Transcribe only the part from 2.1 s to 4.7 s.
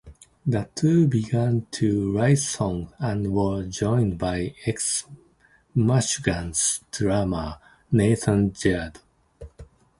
write songs, and were joined by